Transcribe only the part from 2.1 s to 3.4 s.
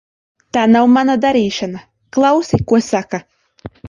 Klausi, ko saka.